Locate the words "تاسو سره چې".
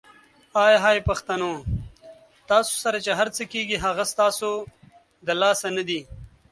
2.49-3.11